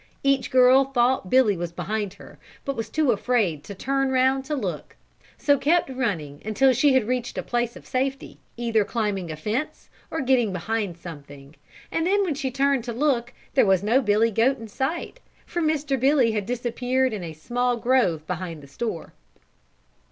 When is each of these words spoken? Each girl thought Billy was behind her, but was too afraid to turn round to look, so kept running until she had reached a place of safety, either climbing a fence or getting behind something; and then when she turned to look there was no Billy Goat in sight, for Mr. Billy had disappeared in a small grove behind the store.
Each 0.23 0.49
girl 0.49 0.85
thought 0.85 1.29
Billy 1.29 1.55
was 1.55 1.71
behind 1.71 2.15
her, 2.15 2.39
but 2.65 2.75
was 2.75 2.89
too 2.89 3.11
afraid 3.11 3.63
to 3.65 3.75
turn 3.75 4.09
round 4.09 4.43
to 4.45 4.55
look, 4.55 4.95
so 5.37 5.59
kept 5.59 5.91
running 5.91 6.41
until 6.43 6.73
she 6.73 6.93
had 6.95 7.07
reached 7.07 7.37
a 7.37 7.43
place 7.43 7.75
of 7.75 7.85
safety, 7.85 8.39
either 8.57 8.83
climbing 8.83 9.29
a 9.29 9.35
fence 9.35 9.91
or 10.09 10.21
getting 10.21 10.51
behind 10.51 10.97
something; 10.97 11.55
and 11.91 12.07
then 12.07 12.23
when 12.23 12.33
she 12.33 12.49
turned 12.49 12.83
to 12.85 12.93
look 12.93 13.31
there 13.53 13.67
was 13.67 13.83
no 13.83 14.01
Billy 14.01 14.31
Goat 14.31 14.57
in 14.57 14.67
sight, 14.67 15.19
for 15.45 15.61
Mr. 15.61 15.99
Billy 15.99 16.31
had 16.31 16.47
disappeared 16.47 17.13
in 17.13 17.23
a 17.23 17.33
small 17.33 17.77
grove 17.77 18.25
behind 18.25 18.63
the 18.63 18.67
store. 18.67 19.13